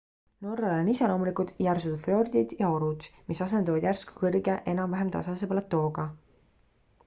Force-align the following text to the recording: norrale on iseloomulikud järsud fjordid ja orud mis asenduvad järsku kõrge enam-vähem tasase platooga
norrale 0.43 0.77
on 0.83 0.87
iseloomulikud 0.93 1.51
järsud 1.65 1.99
fjordid 2.07 2.55
ja 2.63 2.71
orud 2.77 3.07
mis 3.29 3.43
asenduvad 3.47 3.87
järsku 3.91 4.19
kõrge 4.25 4.59
enam-vähem 4.77 5.15
tasase 5.19 5.53
platooga 5.55 6.11